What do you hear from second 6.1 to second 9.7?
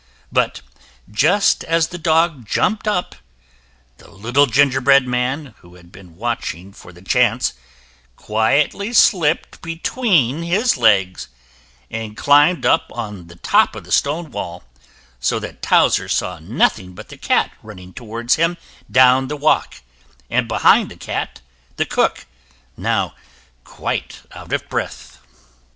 watching for the chance, quietly slipped